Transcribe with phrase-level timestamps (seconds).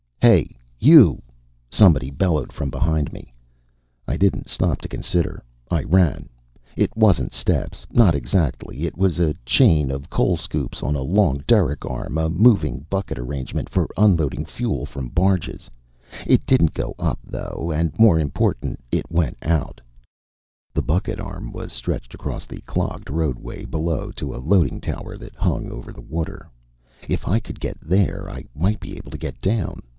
[0.19, 1.21] "Hey, you!"
[1.71, 3.33] somebody bellowed from behind me.
[4.07, 5.43] I didn't stop to consider.
[5.69, 6.29] I ran.
[6.75, 11.43] It wasn't steps, not exactly; it was a chain of coal scoops on a long
[11.47, 15.69] derrick arm, a moving bucket arrangement for unloading fuel from barges.
[16.27, 19.81] It did go up, though, and more important it went out.
[20.73, 25.35] The bucket arm was stretched across the clogged roadway below to a loading tower that
[25.35, 26.47] hung over the water.
[27.07, 29.81] If I could get there, I might be able to get down.